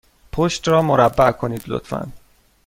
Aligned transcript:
پشت 0.31 0.67
را 0.67 0.81
مربع 0.81 1.31
کنید، 1.31 1.63
لطفا. 1.67 2.11